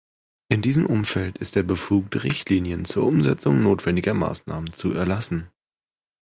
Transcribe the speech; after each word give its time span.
In 0.49 0.63
diesem 0.63 0.87
Umfeld 0.87 1.37
ist 1.37 1.55
er 1.55 1.61
befugt, 1.61 2.23
Richtlinien 2.23 2.85
zur 2.85 3.05
Umsetzung 3.05 3.61
notwendiger 3.61 4.15
Massnahmen 4.15 4.73
zu 4.73 4.91
erlassen. 4.93 5.51